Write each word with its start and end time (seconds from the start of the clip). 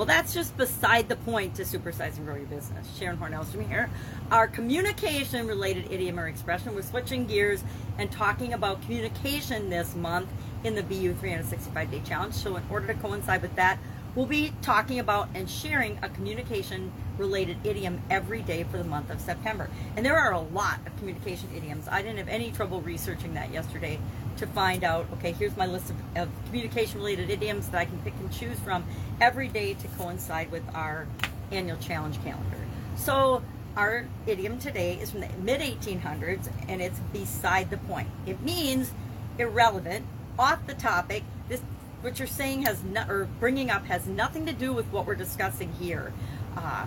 Well, 0.00 0.06
that's 0.06 0.32
just 0.32 0.56
beside 0.56 1.10
the 1.10 1.16
point 1.16 1.56
to 1.56 1.62
supersize 1.62 2.16
and 2.16 2.24
grow 2.24 2.36
your 2.36 2.46
business. 2.46 2.88
Sharon 2.96 3.18
Hornellstrom 3.18 3.68
here. 3.68 3.90
Our 4.30 4.46
communication 4.46 5.46
related 5.46 5.92
idiom 5.92 6.18
or 6.18 6.26
expression, 6.26 6.74
we're 6.74 6.80
switching 6.80 7.26
gears 7.26 7.62
and 7.98 8.10
talking 8.10 8.54
about 8.54 8.80
communication 8.80 9.68
this 9.68 9.94
month 9.94 10.30
in 10.64 10.74
the 10.74 10.82
BU 10.82 11.12
365 11.16 11.90
day 11.90 12.00
challenge. 12.02 12.32
So, 12.32 12.56
in 12.56 12.62
order 12.70 12.86
to 12.86 12.94
coincide 12.94 13.42
with 13.42 13.54
that, 13.56 13.78
we'll 14.14 14.26
be 14.26 14.52
talking 14.62 14.98
about 14.98 15.28
and 15.34 15.48
sharing 15.48 15.98
a 16.02 16.08
communication 16.08 16.92
related 17.16 17.56
idiom 17.64 18.00
every 18.10 18.42
day 18.42 18.64
for 18.64 18.78
the 18.78 18.84
month 18.84 19.10
of 19.10 19.20
September. 19.20 19.70
And 19.96 20.04
there 20.04 20.16
are 20.16 20.32
a 20.32 20.40
lot 20.40 20.80
of 20.86 20.96
communication 20.96 21.48
idioms. 21.54 21.86
I 21.88 22.02
didn't 22.02 22.18
have 22.18 22.28
any 22.28 22.50
trouble 22.50 22.80
researching 22.80 23.34
that 23.34 23.52
yesterday 23.52 23.98
to 24.38 24.46
find 24.46 24.84
out, 24.84 25.06
okay, 25.14 25.32
here's 25.32 25.56
my 25.56 25.66
list 25.66 25.90
of, 25.90 25.96
of 26.16 26.28
communication 26.46 26.98
related 26.98 27.30
idioms 27.30 27.68
that 27.68 27.78
I 27.78 27.84
can 27.84 27.98
pick 28.00 28.14
and 28.18 28.32
choose 28.32 28.58
from 28.60 28.84
every 29.20 29.48
day 29.48 29.74
to 29.74 29.88
coincide 29.88 30.50
with 30.50 30.62
our 30.74 31.06
annual 31.52 31.76
challenge 31.78 32.22
calendar. 32.24 32.56
So, 32.96 33.42
our 33.76 34.06
idiom 34.26 34.58
today 34.58 34.94
is 34.94 35.12
from 35.12 35.20
the 35.20 35.28
mid 35.40 35.60
1800s 35.60 36.50
and 36.68 36.82
it's 36.82 36.98
beside 37.12 37.70
the 37.70 37.76
point. 37.76 38.08
It 38.26 38.40
means 38.42 38.90
irrelevant, 39.38 40.04
off 40.38 40.66
the 40.66 40.74
topic. 40.74 41.22
This 41.48 41.60
what 42.02 42.18
you're 42.18 42.28
saying 42.28 42.62
has 42.62 42.82
no, 42.82 43.04
or 43.08 43.28
bringing 43.38 43.70
up 43.70 43.86
has 43.86 44.06
nothing 44.06 44.46
to 44.46 44.52
do 44.52 44.72
with 44.72 44.86
what 44.86 45.06
we're 45.06 45.14
discussing 45.14 45.72
here. 45.74 46.12
Uh, 46.56 46.86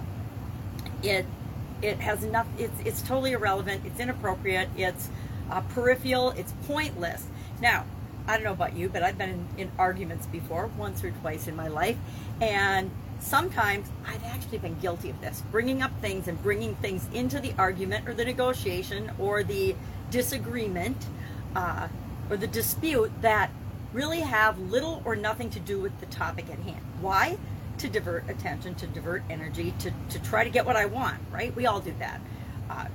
it 1.02 1.26
it 1.82 2.00
has 2.00 2.24
enough. 2.24 2.48
It's 2.58 2.80
it's 2.86 3.02
totally 3.02 3.34
irrelevant. 3.34 3.84
It's 3.86 4.00
inappropriate. 4.00 4.70
It's 4.78 5.10
uh, 5.50 5.62
peripheral. 5.62 6.32
It's 6.32 6.54
pointless. 6.68 7.28
Now, 7.62 7.86
I 8.28 8.36
don't 8.36 8.44
know 8.44 8.54
about 8.54 8.76
you, 8.76 8.90
but 8.90 9.04
I've 9.04 9.18
been 9.18 9.30
in, 9.30 9.48
in 9.58 9.72
arguments 9.78 10.26
before, 10.28 10.68
once 10.78 11.04
or 11.04 11.12
twice 11.12 11.48
in 11.48 11.56
my 11.56 11.68
life, 11.68 11.98
and 12.42 12.90
sometimes 13.20 13.90
I've 14.06 14.24
actually 14.24 14.60
been 14.60 14.80
guilty 14.80 15.10
of 15.10 15.20
this, 15.22 15.44
bringing 15.52 15.82
up 15.82 15.92
things 16.02 16.28
and 16.28 16.42
bringing 16.42 16.76
things 16.76 17.08
into 17.14 17.40
the 17.40 17.54
argument 17.58 18.08
or 18.08 18.14
the 18.14 18.26
negotiation 18.26 19.12
or 19.20 19.44
the 19.44 19.76
disagreement 20.10 21.06
uh, 21.56 21.88
or 22.30 22.38
the 22.38 22.48
dispute 22.48 23.12
that 23.22 23.50
really 23.94 24.20
have 24.22 24.60
little 24.60 25.02
or 25.06 25.16
nothing 25.16 25.50
to 25.52 25.60
do 25.60 25.80
with 25.80 25.98
the 26.00 26.06
topic 26.08 26.50
at 26.50 26.60
hand. 26.60 26.82
Why? 27.00 27.38
To 27.78 27.90
divert 27.90 28.30
attention, 28.30 28.76
to 28.76 28.88
divert 28.88 29.24
energy, 29.30 29.74
to, 29.80 29.94
to 30.10 30.20
try 30.20 30.44
to 30.44 30.50
get 30.50 30.66
what 30.66 30.76
I 30.76 30.86
want, 30.86 31.18
right? 31.32 31.56
We 31.56 31.66
all 31.66 31.80
do 31.80 31.94
that. 32.00 32.22
Uh, 32.70 32.86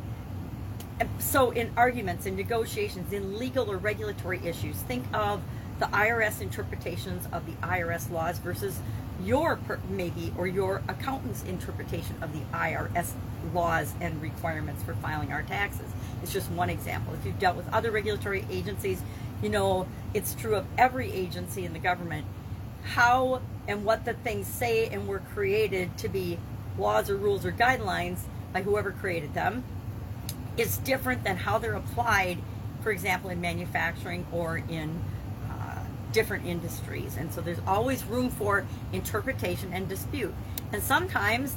so, 1.19 1.51
in 1.51 1.71
arguments, 1.77 2.27
in 2.27 2.35
negotiations, 2.35 3.13
in 3.13 3.39
legal 3.39 3.71
or 3.71 3.77
regulatory 3.77 4.41
issues, 4.45 4.77
think 4.77 5.05
of 5.15 5.41
the 5.79 5.87
IRS 5.87 6.41
interpretations 6.41 7.27
of 7.33 7.47
the 7.47 7.53
IRS 7.65 8.11
laws 8.11 8.39
versus 8.39 8.81
your 9.25 9.57
per, 9.57 9.79
maybe 9.89 10.33
or 10.37 10.47
your 10.47 10.83
accountant's 10.89 11.43
interpretation 11.45 12.17
of 12.21 12.33
the 12.33 12.41
IRS 12.57 13.13
laws 13.53 13.93
and 14.01 14.21
requirements 14.21 14.83
for 14.83 14.95
filing 14.95 15.33
our 15.33 15.43
taxes. 15.43 15.87
It's 16.23 16.33
just 16.33 16.51
one 16.51 16.71
example. 16.71 17.15
If 17.15 17.25
you've 17.25 17.39
dealt 17.39 17.57
with 17.57 17.69
other 17.73 17.91
regulatory 17.91 18.45
agencies, 18.51 19.03
you 19.43 19.49
know 19.49 19.87
it's 20.15 20.35
true 20.35 20.55
of 20.55 20.67
every 20.77 21.13
agency 21.13 21.65
in 21.65 21.73
the 21.73 21.79
government. 21.79 22.27
How 22.83 23.43
and 23.67 23.85
what 23.85 24.05
the 24.05 24.15
things 24.15 24.47
say 24.47 24.89
and 24.89 25.07
were 25.07 25.21
created 25.35 25.97
to 25.99 26.09
be 26.09 26.39
laws 26.79 27.11
or 27.11 27.17
rules 27.17 27.45
or 27.45 27.53
guidelines 27.53 28.21
by 28.53 28.63
whoever 28.63 28.91
created 28.91 29.35
them 29.35 29.65
is 30.57 30.79
different 30.79 31.23
than 31.25 31.37
how 31.37 31.59
they're 31.59 31.75
applied, 31.75 32.39
for 32.83 32.91
example, 32.91 33.31
in 33.31 33.41
manufacturing 33.41 34.27
or 34.33 34.59
in 34.69 35.01
uh, 35.51 35.85
different 36.13 36.47
industries. 36.47 37.17
And 37.17 37.33
so 37.33 37.41
there's 37.41 37.61
always 37.67 38.05
room 38.05 38.31
for 38.31 38.65
interpretation 38.93 39.73
and 39.73 39.89
dispute. 39.89 40.35
And 40.73 40.83
sometimes 40.83 41.57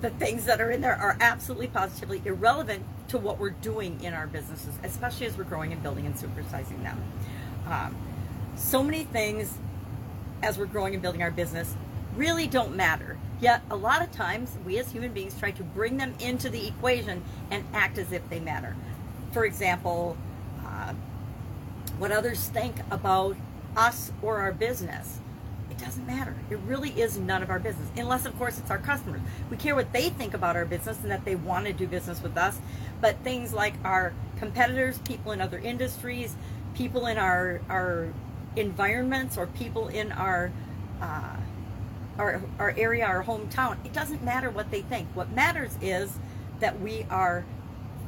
the 0.00 0.10
things 0.10 0.46
that 0.46 0.60
are 0.60 0.70
in 0.70 0.80
there 0.80 0.96
are 0.96 1.16
absolutely 1.20 1.66
positively 1.68 2.22
irrelevant 2.24 2.84
to 3.10 3.18
what 3.18 3.38
we're 3.38 3.50
doing 3.50 4.00
in 4.02 4.14
our 4.14 4.26
businesses, 4.26 4.72
especially 4.84 5.26
as 5.26 5.36
we're 5.36 5.44
growing 5.44 5.72
and 5.72 5.82
building 5.82 6.06
and 6.06 6.14
supersizing 6.14 6.82
them. 6.82 7.02
Um, 7.66 7.96
so 8.56 8.82
many 8.82 9.04
things 9.04 9.58
as 10.42 10.58
we're 10.58 10.66
growing 10.66 10.94
and 10.94 11.02
building 11.02 11.22
our 11.22 11.30
business 11.30 11.74
really 12.16 12.46
don't 12.46 12.76
matter. 12.76 13.18
Yet, 13.40 13.62
a 13.70 13.76
lot 13.76 14.02
of 14.02 14.12
times, 14.12 14.56
we 14.64 14.78
as 14.78 14.92
human 14.92 15.12
beings 15.12 15.36
try 15.38 15.50
to 15.52 15.62
bring 15.62 15.96
them 15.96 16.14
into 16.20 16.50
the 16.50 16.68
equation 16.68 17.22
and 17.50 17.64
act 17.72 17.98
as 17.98 18.12
if 18.12 18.28
they 18.28 18.38
matter. 18.38 18.76
For 19.32 19.44
example, 19.44 20.16
uh, 20.64 20.92
what 21.98 22.12
others 22.12 22.48
think 22.48 22.76
about 22.90 23.36
us 23.76 24.12
or 24.22 24.38
our 24.38 24.52
business. 24.52 25.18
Doesn't 25.80 26.06
matter. 26.06 26.34
It 26.50 26.58
really 26.66 26.90
is 26.90 27.18
none 27.18 27.42
of 27.42 27.50
our 27.50 27.58
business. 27.58 27.88
Unless, 27.96 28.26
of 28.26 28.36
course, 28.38 28.58
it's 28.58 28.70
our 28.70 28.78
customers. 28.78 29.20
We 29.50 29.56
care 29.56 29.74
what 29.74 29.92
they 29.92 30.10
think 30.10 30.34
about 30.34 30.54
our 30.54 30.64
business 30.64 31.00
and 31.02 31.10
that 31.10 31.24
they 31.24 31.36
want 31.36 31.66
to 31.66 31.72
do 31.72 31.86
business 31.86 32.22
with 32.22 32.36
us. 32.36 32.58
But 33.00 33.16
things 33.24 33.52
like 33.54 33.74
our 33.84 34.12
competitors, 34.38 34.98
people 34.98 35.32
in 35.32 35.40
other 35.40 35.58
industries, 35.58 36.36
people 36.74 37.06
in 37.06 37.16
our, 37.16 37.60
our 37.68 38.12
environments, 38.56 39.38
or 39.38 39.46
people 39.46 39.88
in 39.88 40.12
our 40.12 40.52
uh, 41.00 41.36
our, 42.18 42.42
our 42.58 42.74
area, 42.76 43.06
our 43.06 43.24
hometown. 43.24 43.76
It 43.84 43.94
doesn't 43.94 44.22
matter 44.22 44.50
what 44.50 44.70
they 44.70 44.82
think. 44.82 45.08
What 45.14 45.32
matters 45.32 45.78
is 45.80 46.18
that 46.60 46.78
we 46.80 47.06
are 47.10 47.44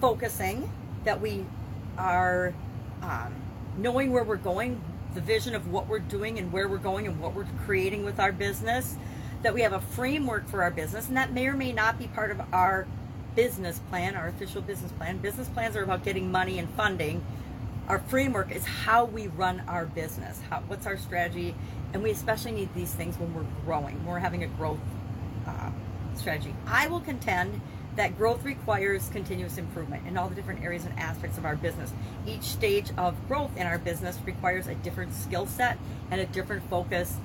focusing, 0.00 0.70
that 1.04 1.20
we 1.20 1.46
are 1.96 2.52
um, 3.00 3.34
knowing 3.78 4.12
where 4.12 4.24
we're 4.24 4.36
going, 4.36 4.80
the 5.14 5.20
vision 5.20 5.54
of 5.54 5.70
what 5.70 5.88
we're 5.88 5.98
doing 5.98 6.38
and 6.38 6.52
where 6.52 6.68
we're 6.68 6.78
going 6.78 7.06
and 7.06 7.20
what 7.20 7.34
we're 7.34 7.46
creating 7.64 8.04
with 8.04 8.18
our 8.18 8.32
business, 8.32 8.96
that 9.42 9.54
we 9.54 9.62
have 9.62 9.72
a 9.72 9.80
framework 9.80 10.48
for 10.48 10.62
our 10.62 10.70
business, 10.70 11.08
and 11.08 11.16
that 11.16 11.32
may 11.32 11.46
or 11.46 11.54
may 11.54 11.72
not 11.72 11.98
be 11.98 12.06
part 12.08 12.30
of 12.30 12.40
our 12.52 12.86
business 13.34 13.80
plan, 13.88 14.14
our 14.14 14.28
official 14.28 14.62
business 14.62 14.92
plan. 14.92 15.18
Business 15.18 15.48
plans 15.48 15.76
are 15.76 15.82
about 15.82 16.04
getting 16.04 16.30
money 16.30 16.58
and 16.58 16.68
funding. 16.70 17.24
Our 17.88 17.98
framework 17.98 18.50
is 18.50 18.64
how 18.64 19.06
we 19.06 19.26
run 19.28 19.62
our 19.66 19.86
business. 19.86 20.40
How, 20.48 20.60
what's 20.68 20.86
our 20.86 20.96
strategy 20.96 21.54
and 21.92 22.02
we 22.02 22.10
especially 22.10 22.52
need 22.52 22.74
these 22.74 22.92
things 22.92 23.18
when 23.18 23.34
we're 23.34 23.46
growing, 23.64 23.96
when 24.04 24.06
we're 24.06 24.18
having 24.18 24.42
a 24.44 24.46
growth 24.46 24.78
uh, 25.46 25.70
strategy. 26.14 26.54
I 26.66 26.86
will 26.88 27.00
contend 27.00 27.60
that 27.96 28.16
growth 28.16 28.44
requires 28.44 29.08
continuous 29.10 29.58
improvement 29.58 30.06
in 30.06 30.16
all 30.16 30.28
the 30.28 30.34
different 30.34 30.62
areas 30.62 30.84
and 30.84 30.98
aspects 30.98 31.38
of 31.38 31.44
our 31.44 31.56
business. 31.56 31.92
Each 32.26 32.42
stage 32.42 32.90
of 32.96 33.16
growth 33.28 33.56
in 33.56 33.66
our 33.66 33.78
business 33.78 34.18
requires 34.24 34.66
a 34.66 34.74
different 34.76 35.14
skill 35.14 35.46
set 35.46 35.78
and 36.10 36.20
a 36.20 36.26
different 36.26 36.68
focus. 36.70 37.16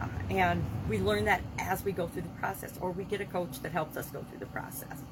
Uh, 0.00 0.08
and 0.30 0.64
we 0.88 0.98
learn 0.98 1.24
that 1.26 1.42
as 1.58 1.84
we 1.84 1.92
go 1.92 2.06
through 2.06 2.22
the 2.22 2.40
process, 2.40 2.74
or 2.80 2.90
we 2.90 3.04
get 3.04 3.20
a 3.20 3.24
coach 3.24 3.60
that 3.62 3.72
helps 3.72 3.96
us 3.96 4.06
go 4.06 4.22
through 4.28 4.38
the 4.38 4.46
process. 4.46 5.02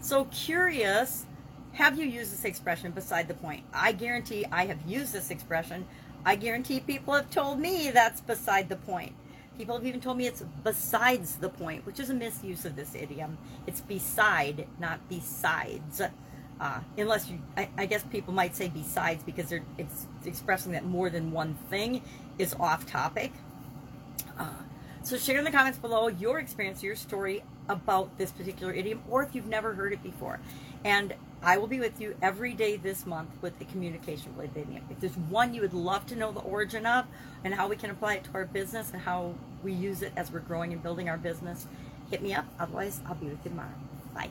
So, 0.00 0.24
curious, 0.26 1.26
have 1.74 1.98
you 1.98 2.06
used 2.06 2.32
this 2.32 2.44
expression 2.44 2.90
beside 2.90 3.28
the 3.28 3.34
point? 3.34 3.62
I 3.72 3.92
guarantee 3.92 4.44
I 4.50 4.66
have 4.66 4.78
used 4.86 5.12
this 5.12 5.30
expression 5.30 5.86
I 6.24 6.36
guarantee 6.36 6.80
people 6.80 7.14
have 7.14 7.30
told 7.30 7.58
me 7.58 7.90
that's 7.90 8.20
beside 8.20 8.68
the 8.68 8.76
point. 8.76 9.14
People 9.58 9.76
have 9.76 9.86
even 9.86 10.00
told 10.00 10.16
me 10.16 10.26
it's 10.26 10.42
besides 10.64 11.36
the 11.36 11.48
point, 11.48 11.84
which 11.84 12.00
is 12.00 12.10
a 12.10 12.14
misuse 12.14 12.64
of 12.64 12.74
this 12.74 12.94
idiom. 12.94 13.38
It's 13.66 13.80
beside, 13.80 14.66
not 14.78 15.00
besides. 15.08 16.00
Uh, 16.60 16.80
unless 16.96 17.28
you, 17.28 17.38
I, 17.56 17.68
I, 17.76 17.86
guess 17.86 18.04
people 18.04 18.32
might 18.32 18.54
say 18.54 18.68
besides 18.68 19.24
because 19.24 19.48
they're 19.48 19.64
it's 19.78 20.06
expressing 20.24 20.72
that 20.72 20.84
more 20.84 21.10
than 21.10 21.32
one 21.32 21.54
thing 21.68 22.02
is 22.38 22.54
off 22.54 22.86
topic. 22.86 23.32
Uh, 24.38 24.48
so 25.02 25.16
share 25.16 25.38
in 25.38 25.44
the 25.44 25.50
comments 25.50 25.78
below 25.78 26.06
your 26.06 26.38
experience, 26.38 26.82
your 26.82 26.94
story 26.94 27.42
about 27.68 28.18
this 28.18 28.30
particular 28.30 28.72
idiom, 28.72 29.02
or 29.08 29.22
if 29.22 29.34
you've 29.34 29.46
never 29.46 29.74
heard 29.74 29.92
it 29.92 30.02
before. 30.02 30.40
And 30.84 31.14
I 31.42 31.58
will 31.58 31.66
be 31.66 31.80
with 31.80 32.00
you 32.00 32.14
every 32.22 32.54
day 32.54 32.76
this 32.76 33.06
month 33.06 33.30
with 33.40 33.58
the 33.58 33.64
communication 33.64 34.32
related 34.36 34.68
idiom. 34.68 34.84
If 34.90 35.00
there's 35.00 35.16
one 35.16 35.54
you 35.54 35.60
would 35.62 35.74
love 35.74 36.06
to 36.06 36.16
know 36.16 36.32
the 36.32 36.40
origin 36.40 36.86
of 36.86 37.06
and 37.44 37.54
how 37.54 37.68
we 37.68 37.76
can 37.76 37.90
apply 37.90 38.14
it 38.14 38.24
to 38.24 38.30
our 38.34 38.44
business 38.44 38.90
and 38.92 39.02
how 39.02 39.34
we 39.62 39.72
use 39.72 40.02
it 40.02 40.12
as 40.16 40.30
we're 40.30 40.40
growing 40.40 40.72
and 40.72 40.82
building 40.82 41.08
our 41.08 41.18
business, 41.18 41.66
hit 42.10 42.22
me 42.22 42.34
up. 42.34 42.46
Otherwise, 42.60 43.00
I'll 43.06 43.14
be 43.14 43.26
with 43.26 43.44
you 43.44 43.50
tomorrow. 43.50 43.74
Bye. 44.14 44.30